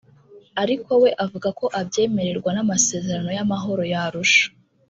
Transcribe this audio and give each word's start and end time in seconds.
ariko 0.63 0.91
we 1.03 1.09
avuga 1.25 1.47
ko 1.59 1.65
abyemererwa 1.79 2.49
n’amasezerano 2.53 3.29
y’amahoro 3.37 3.81
ya 3.91 4.01
Arusha 4.07 4.45